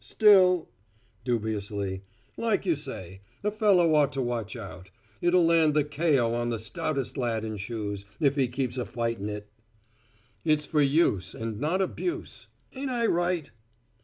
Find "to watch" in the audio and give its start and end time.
4.13-4.55